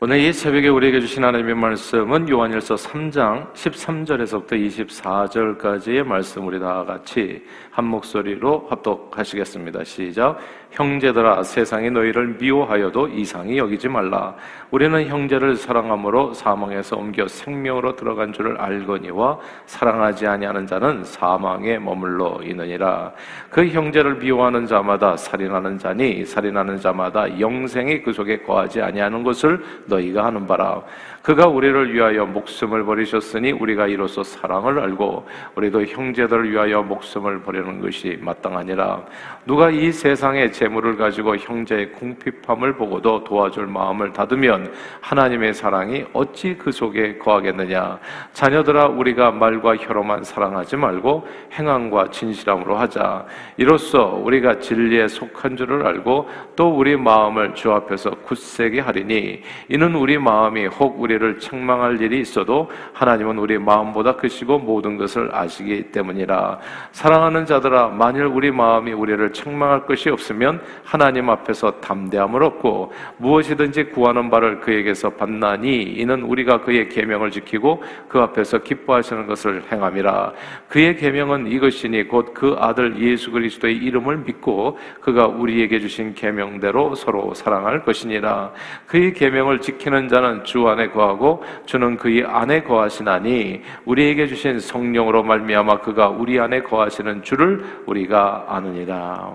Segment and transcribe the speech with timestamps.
[0.00, 7.44] 오늘 이 새벽에 우리에게 주신 하나님의 말씀은 요한일서 3장 13절에서부터 24절까지의 말씀 우리 다 같이
[7.78, 9.84] 한 목소리로 합독하시겠습니다.
[9.84, 10.38] 시작.
[10.72, 14.34] 형제들아 세상이 너희를 미워하여도 이상히 여기지 말라.
[14.72, 23.12] 우리는 형제를 사랑함으로 사망에서 옮겨 생명으로 들어간 줄을 알거니와 사랑하지 아니하는 자는 사망에 머물러 있느니라.
[23.48, 30.24] 그 형제를 미워하는 자마다 살인하는 자니 살인하는 자마다 영생이 그 속에 거하지 아니하는 것을 너희가
[30.24, 30.82] 하는 바라.
[31.28, 38.18] 그가 우리를 위하여 목숨을 버리셨으니 우리가 이로써 사랑을 알고 우리도 형제들을 위하여 목숨을 버리는 것이
[38.22, 39.04] 마땅하니라.
[39.44, 46.72] 누가 이 세상의 재물을 가지고 형제의 궁핍함을 보고도 도와줄 마음을 닫으면 하나님의 사랑이 어찌 그
[46.72, 47.98] 속에 거하겠느냐.
[48.32, 53.26] 자녀들아 우리가 말과 혀로만 사랑하지 말고 행함과 진실함으로 하자.
[53.58, 56.26] 이로써 우리가 진리에 속한 줄을 알고
[56.56, 62.20] 또 우리 마음을 주 앞에서 굳세게 하리니 이는 우리 마음이 혹 우리 우리를 책망할 일이
[62.20, 66.58] 있어도 하나님은 우리 마음보다 크시고 모든 것을 아시기 때문이라.
[66.92, 74.30] 사랑하는 자들아, 만일 우리 마음이 우리를 책망할 것이 없으면 하나님 앞에서 담대함을 얻고 무엇이든지 구하는
[74.30, 80.32] 바를 그에게서 받나니 이는 우리가 그의 계명을 지키고 그 앞에서 기뻐하시는 것을 행함이라.
[80.68, 87.34] 그의 계명은 이것이니 곧 그 아들 예수 그리스도의 이름을 믿고 그가 우리에게 주신 계명대로 서로
[87.34, 88.52] 사랑할 것이니라.
[88.86, 95.22] 그의 계명을 지키는 자는 주 안에 거하 거하고 주는 그의 안에 거하시나니 우리에게 주신 성령으로
[95.22, 99.32] 말미암아 그가 우리 안에 거하시는 줄을 우리가 아느니라.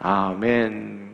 [0.00, 1.12] 아멘.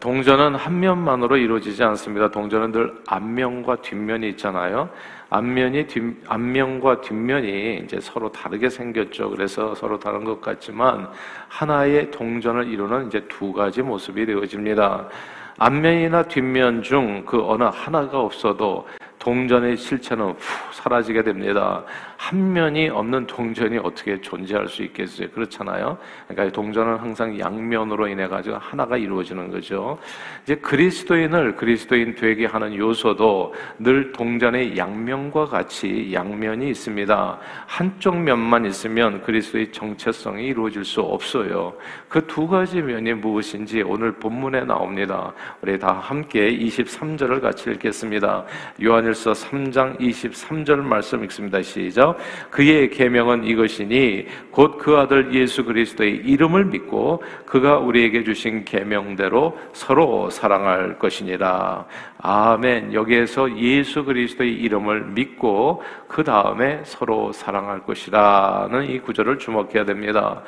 [0.00, 2.30] 동전은 한 면만으로 이루어지지 않습니다.
[2.30, 4.88] 동전은 늘 앞면과 뒷면이 있잖아요.
[5.28, 9.30] 앞면이 뒷, 앞면과 뒷면이 이제 서로 다르게 생겼죠.
[9.30, 11.08] 그래서 서로 다른 것 같지만
[11.48, 15.08] 하나의 동전을 이루는 이제 두 가지 모습이 되어집니다.
[15.58, 18.86] 앞면이나 뒷면 중 그 어느 하나가 없어도
[19.18, 20.36] 동전의 실체는 후
[20.72, 21.82] 사라지게 됩니다.
[22.16, 25.28] 한 면이 없는 동전이 어떻게 존재할 수 있겠어요?
[25.30, 25.98] 그렇잖아요.
[26.28, 29.98] 그러니까 동전은 항상 양면으로 인해 가지고 하나가 이루어지는 거죠.
[30.44, 37.38] 이제 그리스도인을 그리스도인 되게 하는 요소도 늘 동전의 양면과 같이 양면이 있습니다.
[37.66, 41.74] 한쪽 면만 있으면 그리스도의 정체성이 이루어질 수 없어요.
[42.08, 45.32] 그 두 가지 면이 무엇인지 오늘 본문에 나옵니다.
[45.62, 48.44] 우리 다 함께 23절을 같이 읽겠습니다.
[48.84, 51.60] 요한 일서 3장 23절 말씀 읽습니다.
[51.62, 52.16] 시작.
[52.50, 60.30] 그의 계명은 이것이니 곧 그 아들 예수 그리스도의 이름을 믿고 그가 우리에게 주신 계명대로 서로
[60.30, 61.86] 사랑할 것이니라.
[62.18, 62.92] 아멘.
[62.92, 70.42] 여기에서 예수 그리스도의 이름을 믿고 그 다음에 서로 사랑할 것이라는 이 구절을 주목해야 됩니다.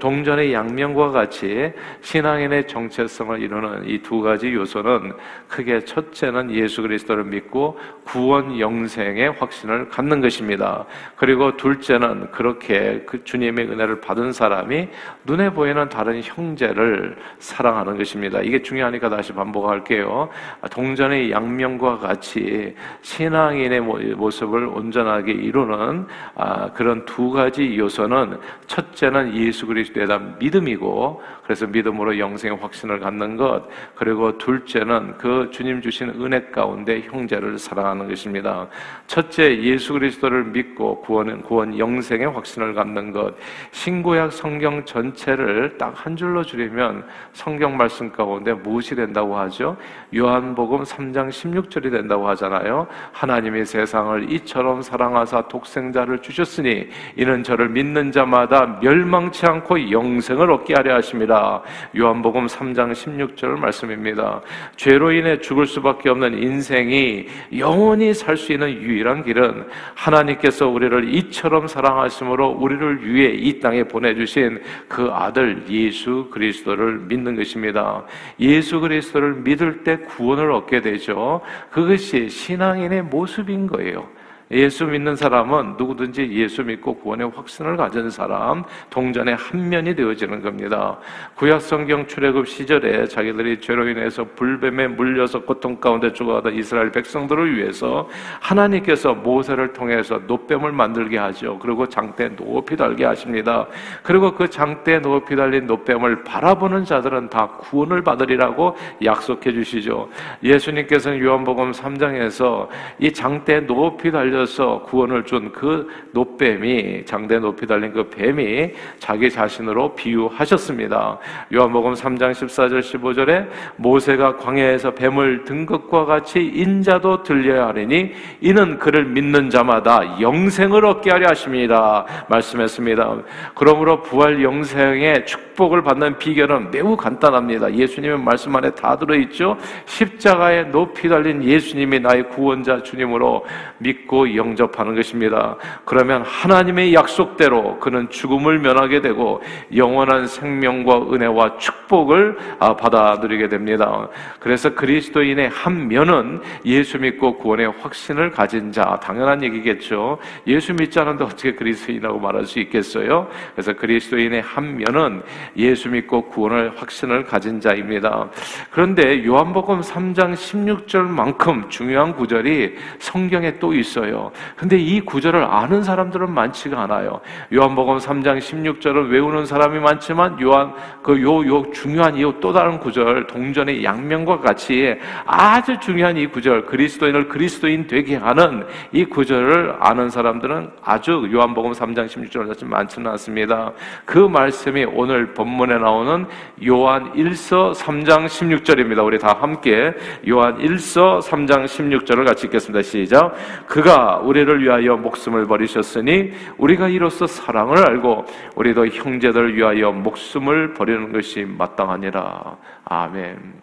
[0.00, 1.72] 동전의 양면과 같이
[2.02, 5.14] 신앙인의 정체성을 이루는 이 두 가지 요소는
[5.48, 10.84] 크게 첫째는 예수 그리스도를 믿고 구원 영생의 확신을 갖는 것입니다.
[11.16, 14.88] 그리고 둘째는 그렇게 그 주님의 은혜를 받은 사람이
[15.24, 18.40] 눈에 보이는 다른 형제를 사랑하는 것입니다.
[18.40, 20.30] 이게 중요하니까 다시 반복할게요.
[20.70, 26.06] 동전 동전의 양면과 같이 신앙인의 모습을 온전하게 이루는
[26.36, 33.36] 아, 그런 두 가지 요소는 첫째는 예수 그리스도에 대한 믿음이고 그래서 믿음으로 영생의 확신을 갖는
[33.36, 33.64] 것
[33.96, 38.66] 그리고 둘째는 그 주님 주신 은혜 가운데 형제를 사랑하는 것입니다.
[39.06, 43.34] 첫째 예수 그리스도를 믿고 구원 구원 영생의 확신을 갖는 것
[43.70, 49.76] 신구약 성경 전체를 딱 한 줄로 줄이면 성경 말씀 가운데 무엇이 된다고 하죠?
[50.14, 52.88] 요한복음 3장 16절이 된다고 하잖아요.
[53.12, 60.96] 하나님이 세상을 이처럼 사랑하사 독생자를 주셨으니 이는 저를 믿는 자마다 멸망치 않고 영생을 얻게 하려
[60.96, 61.62] 하십니다.
[61.96, 64.40] 요한복음 3장 16절 말씀입니다.
[64.74, 67.26] 죄로 인해 죽을 수밖에 없는 인생이
[67.62, 74.60] 영원히 살 수 있는 유일한 길은 하나님께서 우리를 이처럼 사랑하심으로 우리를 위해 이 땅에 보내주신
[74.88, 78.04] 그 아들 예수 그리스도를 믿는 것입니다.
[78.40, 81.40] 예수 그리스도를 믿을 때 구원을 얻게 되죠.
[81.70, 84.08] 그것이 신앙인의 모습인 거예요.
[84.52, 90.98] 예수 믿는 사람은 누구든지 예수 믿고 구원의 확신을 가진 사람, 동전의 한 면이 되어지는 겁니다.
[91.36, 98.08] 구약 성경 출애굽 시절에 자기들이 죄로 인해서 불뱀에 물려서 고통 가운데 죽어가던 이스라엘 백성들을 위해서
[98.40, 101.58] 하나님께서 모세를 통해서 노뱀을 만들게 하죠.
[101.58, 103.66] 그리고 장대 높이 달게 하십니다.
[104.02, 110.08] 그리고 그 장대 높이 달린 노뱀을 바라보는 자들은 다 구원을 받으리라고 약속해 주시죠.
[110.42, 117.92] 예수님께서는 요한복음 3장에서 이 장대 높이 달려 돌려서 구원을 준 그 노뱀이 장대 높이 달린
[117.92, 121.18] 그 뱀이 자기 자신으로 비유하셨습니다.
[121.52, 129.04] 요한복음 3장 14절 15절에 모세가 광야에서 뱀을 든 것과 같이 인자도 들려야 하리니 이는 그를
[129.04, 132.06] 믿는 자마다 영생을 얻게 하려 하십니다.
[132.28, 133.16] 말씀했습니다.
[133.54, 137.74] 그러므로 부활 영생의 축복을 받는 비결은 매우 간단합니다.
[137.74, 139.56] 예수님의 말씀 안에 다 들어있죠.
[139.86, 143.44] 십자가에 높이 달린 예수님이 나의 구원자 주님으로
[143.78, 145.56] 믿고 영접하는 것입니다.
[145.84, 149.42] 그러면 하나님의 약속대로 그는 죽음을 면하게 되고
[149.74, 154.08] 영원한 생명과 은혜와 축복을 아, 받아 누리게 됩니다.
[154.40, 160.18] 그래서 그리스도인의 한 면은 예수 믿고 구원의 확신을 가진 자, 당연한 얘기겠죠.
[160.46, 163.28] 예수 믿지 않은데 어떻게 그리스도인이라고 말할 수 있겠어요?
[163.54, 165.22] 그래서 그리스도인의 한 면은
[165.56, 168.28] 예수 믿고 구원을 확신을 가진 자입니다.
[168.70, 174.21] 그런데 요한복음 3장 16절만큼 중요한 구절이 성경에 또 있어요.
[174.56, 177.20] 근데 이 구절을 아는 사람들은 많지가 않아요.
[177.52, 180.72] 요한복음 3장 16절을 외우는 사람이 많지만 요한
[181.02, 187.86] 그요요 중요한 이 또 다른 구절 동전의 양면과 같이 아주 중요한 이 구절 그리스도인을 그리스도인
[187.86, 193.72] 되게 하는 이 구절을 아는 사람들은 아주 요한복음 3장 16절을 같이 많지는 않습니다.
[194.04, 196.26] 그 말씀이 오늘 본문에 나오는
[196.66, 199.04] 요한 1서 3장 16절입니다.
[199.04, 199.94] 우리 다 함께
[200.28, 202.82] 요한 1서 3장 16절을 같이 읽겠습니다.
[202.82, 203.34] 시작.
[203.66, 208.24] 그가 우리를 위하여 목숨을 버리셨으니 우리가 이로써 사랑을 알고
[208.56, 212.56] 우리도 형제들 위하여 목숨을 버리는 것이 마땅하니라.
[212.84, 213.60] 아멘.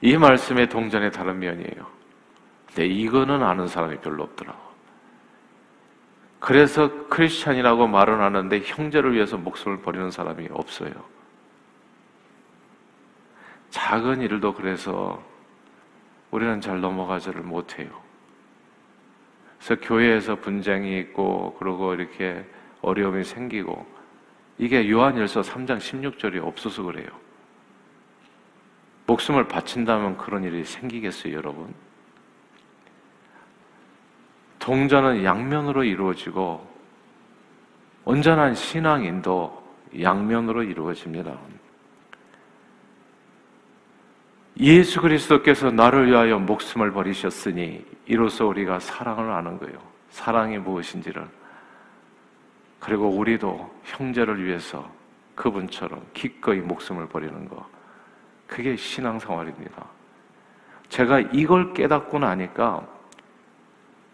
[0.00, 1.86] 이 말씀의 동전의 다른 면이에요.
[2.66, 4.58] 근데 이거는 아는 사람이 별로 없더라고.
[6.40, 10.90] 그래서 크리스찬이라고 말은 하는데 형제를 위해서 목숨을 버리는 사람이 없어요.
[13.70, 15.22] 작은 일도 그래서
[16.32, 17.88] 우리는 잘 넘어가지를 못해요.
[19.58, 22.44] 그래서 교회에서 분쟁이 있고 그러고 이렇게
[22.80, 23.86] 어려움이 생기고
[24.58, 27.08] 이게 요한일서 3장 16절이 없어서 그래요.
[29.06, 31.72] 목숨을 바친다면 그런 일이 생기겠어요, 여러분?
[34.58, 36.66] 동전은 양면으로 이루어지고
[38.04, 39.62] 온전한 신앙인도
[40.00, 41.36] 양면으로 이루어집니다.
[44.58, 49.78] 예수 그리스도께서 나를 위하여 목숨을 버리셨으니 이로써 우리가 사랑을 아는 거예요.
[50.10, 51.26] 사랑이 무엇인지를.
[52.78, 54.90] 그리고 우리도 형제를 위해서
[55.34, 57.66] 그분처럼 기꺼이 목숨을 버리는 거.
[58.46, 59.86] 그게 신앙생활입니다.
[60.90, 62.86] 제가 이걸 깨닫고 나니까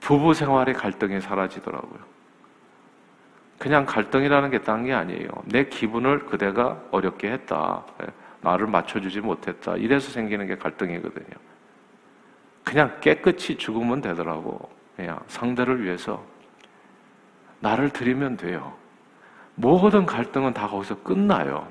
[0.00, 1.98] 부부 생활의 갈등이 사라지더라고요.
[3.58, 5.28] 그냥 갈등이라는 게 딴 게 아니에요.
[5.46, 7.84] 내 기분을 그대가 어렵게 했다.
[8.40, 9.76] 나를 맞춰주지 못했다.
[9.76, 11.36] 이래서 생기는 게 갈등이거든요.
[12.64, 14.70] 그냥 깨끗이 죽으면 되더라고.
[14.96, 16.24] 그냥 상대를 위해서
[17.60, 18.74] 나를 드리면 돼요.
[19.54, 21.66] 모든 갈등은 다 거기서 끝나요.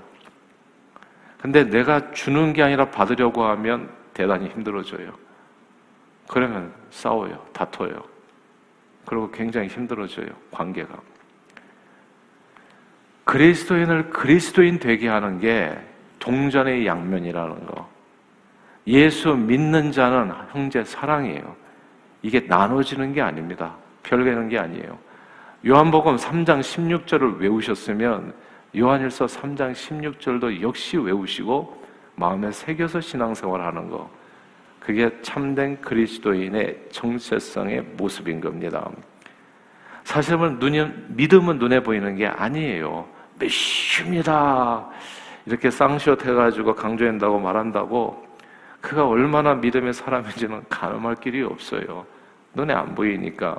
[1.39, 5.13] 근데 내가 주는 게 아니라 받으려고 하면 대단히 힘들어져요.
[6.27, 7.45] 그러면 싸워요.
[7.53, 8.03] 다퉈요.
[9.05, 10.27] 그리고 굉장히 힘들어져요.
[10.51, 10.99] 관계가.
[13.23, 15.77] 그리스도인을 그리스도인 되게 하는 게
[16.27, 17.87] 동전의 양면이라는 거.
[18.85, 21.55] 예수 믿는 자는 형제 사랑이에요.
[22.21, 23.73] 이게 나눠지는 게 아닙니다.
[24.03, 24.97] 별개는 게 아니에요.
[25.65, 28.33] 요한복음 3장 16절을 외우셨으면
[28.77, 31.85] 요한일서 3장 16절도 역시 외우시고
[32.15, 34.09] 마음에 새겨서 신앙생활 하는 거.
[34.81, 38.89] 그게 참된 그리스도인의 정체성의 모습인 겁니다.
[40.03, 43.07] 사실은 눈이, 믿음은 눈에 보이는 게 아니에요.
[43.39, 44.89] 몇십니다.
[45.47, 48.21] 이렇게 쌍시옷 해가지고 강조한다고 말한다고
[48.81, 52.05] 그가 얼마나 믿음의 사람인지는 가늠할 길이 없어요.
[52.53, 53.57] 눈에 안 보이니까.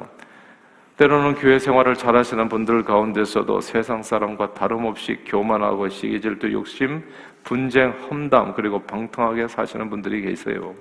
[0.98, 7.02] 때로는 교회 생활을 잘하시는 분들 가운데서도 세상 사람과 다름없이 교만하고 시기 질투, 욕심,
[7.42, 10.74] 분쟁, 험담 그리고 방탕하게 사시는 분들이 계세요.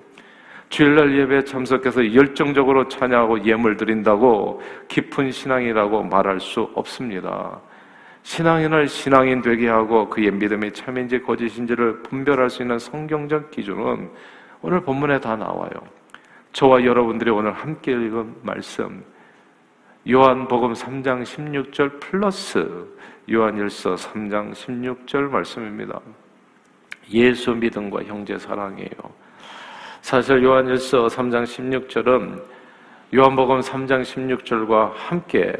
[0.67, 7.61] 주일날 예배에 참석해서 열정적으로 찬양하고 예물 드린다고 깊은 신앙이라고 말할 수 없습니다.
[8.27, 14.11] 신앙인을 신앙인 되게 하고 그의 믿음이 참인지 거짓인지를 분별할 수 있는 성경적 기준은
[14.61, 15.71] 오늘 본문에 다 나와요.
[16.51, 19.01] 저와 여러분들이 오늘 함께 읽은 말씀,
[20.09, 22.67] 요한복음 3장 16절 플러스
[23.31, 26.01] 요한일서 3장 16절 말씀입니다.
[27.13, 28.89] 예수 믿음과 형제 사랑이에요.
[30.01, 32.43] 사실 요한일서 3장 16절은
[33.15, 35.55] 요한복음 3장 16절과 함께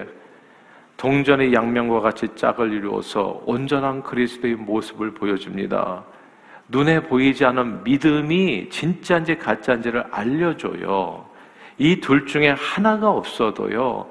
[0.98, 6.04] 동전의 양면과 같이 짝을 이루어서 온전한 그리스도의 모습을 보여줍니다.
[6.70, 11.26] 눈에 보이지 않은 믿음이 진짜인지 가짜인지를 알려줘요.
[11.78, 14.08] 이 둘 중에 하나가 없어도요,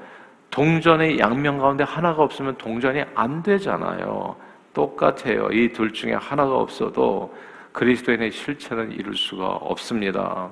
[0.51, 4.37] 동전의 양면 가운데 하나가 없으면 동전이 안 되잖아요.
[4.73, 5.49] 똑같아요.
[5.53, 7.35] 이 둘 중에 하나가 없어도
[7.73, 10.51] 그리스도인의 실체는 이룰 수가 없습니다.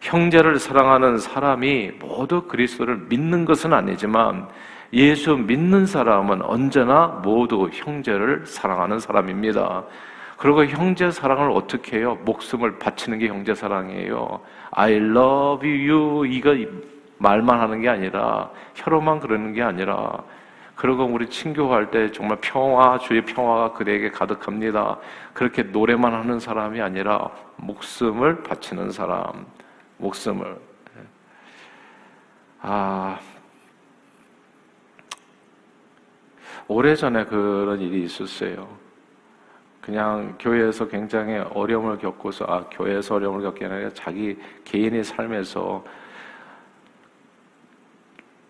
[0.00, 4.48] 형제를 사랑하는 사람이 모두 그리스도를 믿는 것은 아니지만
[4.94, 9.82] 예수 믿는 사람은 언제나 모두 형제를 사랑하는 사람입니다.
[10.36, 12.16] 그리고 형제 사랑을 어떻게 해요?
[12.24, 14.40] 목숨을 바치는 게 형제 사랑이에요.
[14.70, 16.54] I love you 이거
[17.18, 20.22] 말만 하는 게 아니라 혀로만 그러는 게 아니라
[20.76, 24.98] 그리고 우리 친교할 때 정말 평화 주의 평화가 그대에게 가득합니다.
[25.32, 29.46] 그렇게 노래만 하는 사람이 아니라 목숨을 바치는 사람,
[29.98, 30.56] 목숨을
[32.60, 33.18] 아
[36.68, 38.68] 오래전에 그런 일이 있었어요.
[39.80, 45.84] 그냥 교회에서 굉장히 어려움을 겪고서, 아, 교회에서 어려움을 겪기 아니라 자기 개인의 삶에서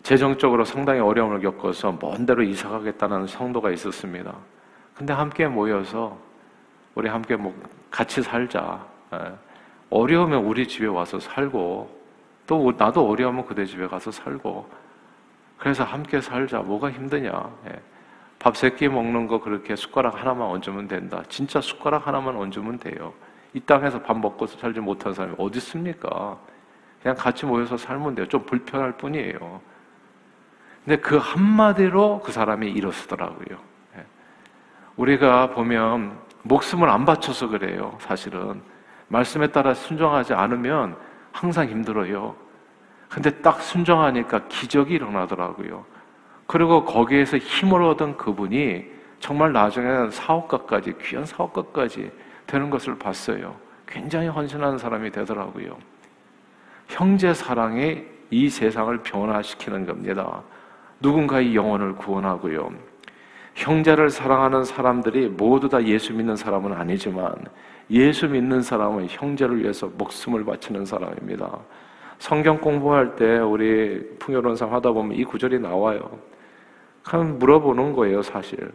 [0.04, 4.36] 재정적으로 상당히 어려움을 겪어서 먼 데로 이사 가겠다는 성도가 있었습니다.
[4.94, 6.16] 근데 함께 모여서
[6.94, 7.52] 우리 함께 뭐
[7.90, 8.86] 같이 살자.
[9.14, 9.32] 예.
[9.90, 12.02] 어려우면 우리 집에 와서 살고
[12.46, 14.68] 또 나도 어려우면 그대 집에 가서 살고
[15.58, 16.58] 그래서 함께 살자.
[16.58, 17.50] 뭐가 힘드냐?
[18.34, 18.38] 예.
[18.38, 21.22] 밥세 끼 먹는 거 그렇게 숟가락 하나만 얹으면 된다.
[21.28, 23.14] 진짜 숟가락 하나만 얹으면 돼요.
[23.52, 26.38] 이 땅에서 밥 먹고 살지 못한 사람이 어디 있습니까?
[27.02, 28.28] 그냥 같이 모여서 살면 돼요.
[28.28, 29.60] 좀 불편할 뿐이에요.
[30.84, 33.58] 근데 그 한마디로 그 사람이 일어서더라고요.
[33.96, 34.06] 예.
[34.96, 37.96] 우리가 보면 목숨을 안 바쳐서 그래요.
[38.00, 38.60] 사실은
[39.08, 40.96] 말씀에 따라 순종하지 않으면
[41.32, 42.36] 항상 힘들어요.
[43.08, 45.86] 근데 딱 순종하니까 기적이 일어나더라고요.
[46.46, 48.84] 그리고 거기에서 힘을 얻은 그분이
[49.20, 52.10] 정말 나중에는 사업가까지, 귀한 사업가까지
[52.46, 53.56] 되는 것을 봤어요.
[53.86, 55.76] 굉장히 헌신하는 사람이 되더라고요.
[56.88, 60.42] 형제 사랑이 이 세상을 변화시키는 겁니다.
[61.00, 62.70] 누군가의 영혼을 구원하고요.
[63.54, 67.34] 형제를 사랑하는 사람들이 모두 다 예수 믿는 사람은 아니지만
[67.90, 71.58] 예수 믿는 사람은 형제를 위해서 목숨을 바치는 사람입니다.
[72.18, 76.18] 성경 공부할 때 우리 풍요론상 하다 보면 이 구절이 나와요.
[77.02, 78.70] 그럼 물어보는 거예요, 사실.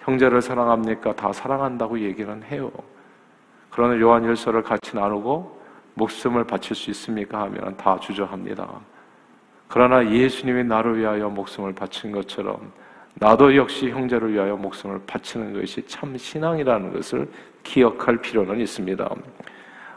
[0.00, 1.14] 형제를 사랑합니까?
[1.14, 2.70] 다 사랑한다고 얘기는 해요.
[3.70, 5.60] 그러나 요한 일서를 같이 나누고
[5.94, 7.40] 목숨을 바칠 수 있습니까?
[7.42, 8.68] 하면 다 주저합니다.
[9.68, 12.72] 그러나 예수님이 나를 위하여 목숨을 바친 것처럼
[13.14, 17.28] 나도 역시 형제를 위하여 목숨을 바치는 것이 참 신앙이라는 것을
[17.62, 19.08] 기억할 필요는 있습니다.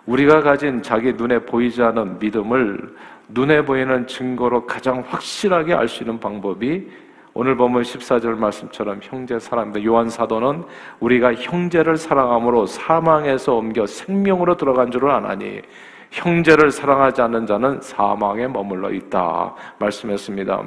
[0.08, 2.96] 우리가 가진 자기 눈에 보이지 않은 믿음을
[3.28, 6.90] 눈에 보이는 증거로 가장 확실하게 알 수 있는 방법이
[7.34, 9.86] 오늘 보면 14절 말씀처럼 형제 사랑입니다.
[9.86, 10.64] 요한 사도는
[11.02, 15.62] 우리가 형제를 사랑함으로 사망에서 옮겨 생명으로 들어간 줄을 아나니
[16.10, 20.64] 형제를 사랑하지 않는 자는 사망에 머물러 있다 말씀했습니다.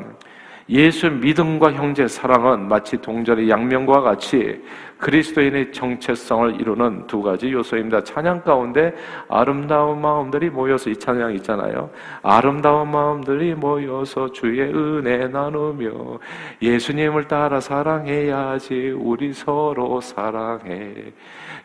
[0.69, 4.63] 예수 믿음과 형제 사랑은 마치 동전의 양면과 같이
[5.01, 8.05] 그리스도인의 정체성을 이루는 두 가지 요소입니다.
[8.05, 8.95] 찬양 가운데
[9.29, 11.91] 아름다운 마음들이 모여서 이 찬양 있잖아요.
[12.23, 16.19] 아름다운 마음들이 모여서 주의 은혜 나누며
[16.63, 21.13] 예수님을 따라 사랑해야지 우리 서로 사랑해.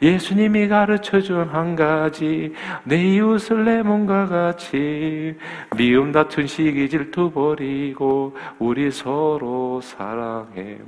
[0.01, 5.38] 예수님이 가르쳐 준 한 가지 내 이웃을 내 몸과 같이
[5.77, 10.80] 미움 다툰 시기 질투 버리고 우리 서로 사랑해.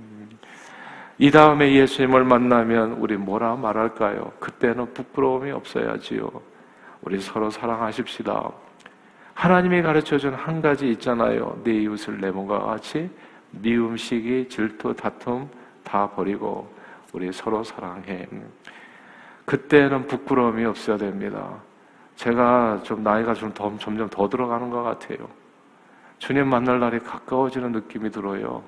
[1.20, 4.34] 이 다음에 예수님을 만나면 우리 뭐라 말할까요?
[4.40, 6.30] 그때는 부끄러움이 없어야지요.
[7.02, 8.52] 우리 서로 사랑하십시다.
[9.34, 11.60] 하나님이 가르쳐 준 한 가지 있잖아요.
[11.64, 13.10] 내 이웃을 내 몸과 같이
[13.52, 15.50] 미움, 시기, 질투, 다툼
[15.84, 16.72] 다 버리고
[17.14, 18.28] 우리 서로 사랑해.
[19.46, 21.62] 그때는 부끄러움이 없어야 됩니다.
[22.16, 25.28] 제가 좀 나이가 좀 더, 점점 더 들어가는 것 같아요.
[26.20, 28.64] 주님 만날 날이 가까워지는 느낌이 들어요.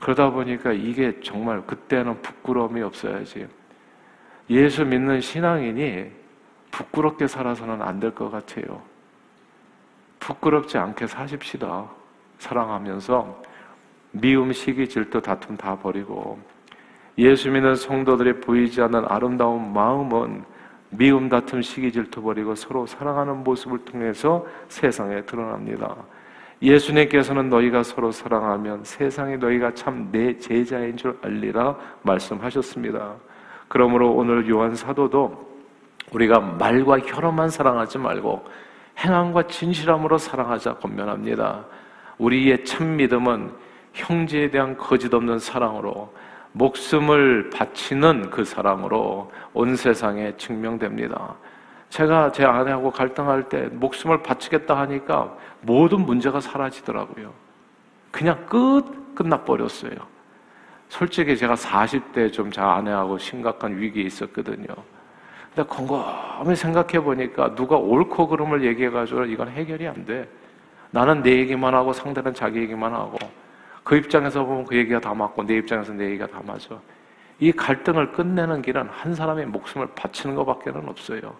[0.00, 3.46] 그러다 보니까 이게 정말 그때는 부끄러움이 없어야지.
[4.50, 6.10] 예수 믿는 신앙인이
[6.70, 8.82] 부끄럽게 살아서는 안 될 것 같아요.
[10.20, 11.88] 부끄럽지 않게 사십시다.
[12.38, 13.42] 사랑하면서
[14.12, 16.38] 미움, 시기, 질투, 다툼 다 버리고
[17.18, 20.44] 예수 믿는 성도들이 보이지 않는 아름다운 마음은
[20.90, 25.96] 미움, 다툼, 시기, 질투 버리고 서로 사랑하는 모습을 통해서 세상에 드러납니다.
[26.60, 33.14] 예수님께서는 너희가 서로 사랑하면 세상에 너희가 참 내 제자인 줄 알리라 말씀하셨습니다.
[33.68, 35.46] 그러므로 오늘 요한 사도도
[36.12, 38.44] 우리가 말과 혀로만 사랑하지 말고
[38.98, 41.64] 행함과 진실함으로 사랑하자 권면합니다.
[42.18, 43.52] 우리의 참 믿음은
[43.92, 46.12] 형제에 대한 거짓 없는 사랑으로
[46.52, 51.36] 목숨을 바치는 그 사랑으로 온 세상에 증명됩니다.
[51.90, 57.32] 제가 제 아내하고 갈등할 때 목숨을 바치겠다 하니까 모든 문제가 사라지더라고요.
[58.10, 59.92] 그냥 끝 끝나버렸어요.
[60.88, 64.66] 솔직히 제가 40대 좀 제 아내하고 심각한 위기에 있었거든요.
[65.54, 70.28] 근데 곰곰이 생각해 보니까 누가 옳고 그름을 얘기해 가지고 이건 해결이 안 돼.
[70.90, 73.18] 나는 내 얘기만 하고 상대는 자기 얘기만 하고
[73.82, 76.78] 그 입장에서 보면 그 얘기가 다 맞고 내 입장에서 내 얘기가 다 맞아.
[77.40, 81.34] 이 갈등을 끝내는 길은 한 사람의 목숨을 바치는 것밖에는 없어요.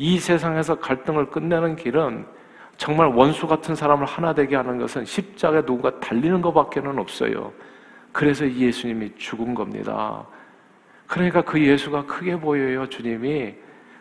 [0.00, 2.24] 이 세상에서 갈등을 끝내는 길은
[2.78, 7.52] 정말 원수 같은 사람을 하나 되게 하는 것은 십자가에 누군가 달리는 것밖에는 없어요.
[8.10, 10.26] 그래서 예수님이 죽은 겁니다.
[11.06, 13.54] 그러니까 그 예수가 크게 보여요, 주님이.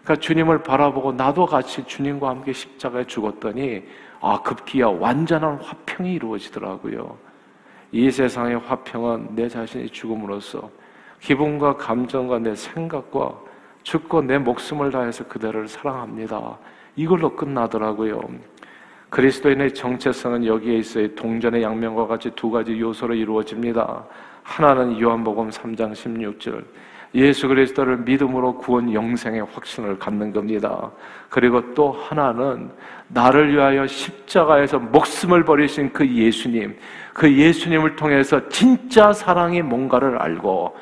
[0.04, 3.84] 그러니까 주님을 바라보고 나도 같이 주님과 함께 십자가에 죽었더니
[4.22, 7.18] 아, 급기야 완전한 화평이 이루어지더라고요.
[7.92, 10.72] 이 세상의 화평은 내 자신이 죽음으로써
[11.20, 13.49] 기분과 감정과 내 생각과
[13.84, 16.58] 죽고 내 목숨을 다해서 그대를 사랑합니다.
[16.96, 18.22] 이걸로 끝나더라고요.
[19.10, 21.16] 그리스도인의 정체성은 여기에 있어요.
[21.16, 24.06] 동전의 양면과 같이 두 가지 요소로 이루어집니다.
[24.44, 26.64] 하나는 요한복음 3장 16절.
[27.16, 30.92] 예수 그리스도를 믿음으로 구원 영생의 확신을 갖는 겁니다.
[31.30, 32.70] 그리고 또 하나는
[33.08, 36.78] 나를 위하여 십자가에서 목숨을 버리신 그 예수님,
[37.14, 40.78] 그 예수님을 통해서 진짜 사랑이 뭔가를 알고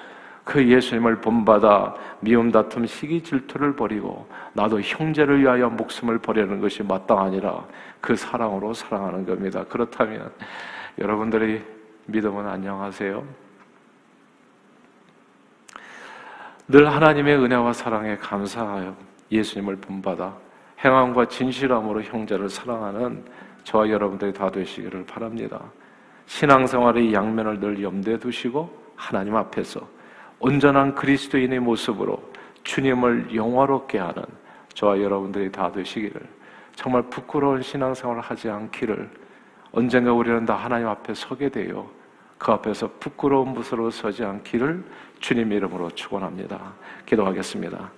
[0.47, 7.65] 그 예수님을 본받아 미움 다툼 시기 질투를 버리고 나도 형제를 위하여 목숨을 버리는 것이 마땅하니라
[7.99, 9.65] 그 사랑으로 사랑하는 겁니다.
[9.67, 10.31] 그렇다면
[10.99, 11.61] 여러분들이
[12.05, 13.25] 믿음은 안녕하세요.
[16.69, 18.95] 늘 하나님의 은혜와 사랑에 감사하여
[19.29, 20.33] 예수님을 본받아
[20.83, 23.25] 행함과 진실함으로 형제를 사랑하는
[23.65, 25.59] 저와 여러분들이 다 되시기를 바랍니다.
[26.27, 29.96] 신앙생활의 양면을 늘 염두에 두시고 하나님 앞에서
[30.39, 32.21] 온전한 그리스도인의 모습으로
[32.63, 34.23] 주님을 영화롭게 하는
[34.73, 36.21] 저와 여러분들이 다 되시기를
[36.75, 39.09] 정말 부끄러운 신앙생활을 하지 않기를
[39.71, 41.89] 언젠가 우리는 다 하나님 앞에 서게 되어
[42.37, 44.83] 그 앞에서 부끄러운 무서로 서지 않기를
[45.19, 46.73] 주님 이름으로 축원합니다.
[47.05, 47.91] 기도하겠습니다.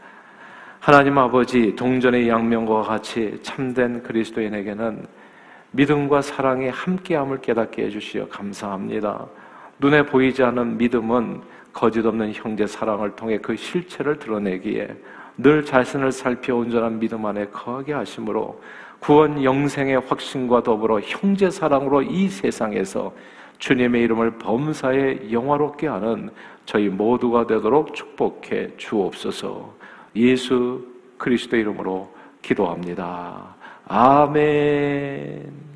[0.79, 5.05] 하나님 아버지 동전의 양면과 같이 참된 그리스도인에게는
[5.71, 9.27] 믿음과 사랑이 함께함을 깨닫게 해주시어 감사합니다.
[9.79, 11.41] 눈에 보이지 않는 믿음은
[11.73, 14.89] 거짓 없는 형제 사랑을 통해 그 실체를 드러내기에
[15.37, 18.61] 늘 자신을 살펴 온전한 믿음 안에 거하게 하심으로
[18.99, 23.13] 구원 영생의 확신과 더불어 형제 사랑으로 이 세상에서
[23.59, 26.29] 주님의 이름을 범사에 영화롭게 하는
[26.65, 29.73] 저희 모두가 되도록 축복해 주옵소서.
[30.15, 30.85] 예수
[31.17, 32.09] 그리스도 이름으로
[32.41, 33.55] 기도합니다.
[33.87, 35.68] 아멘.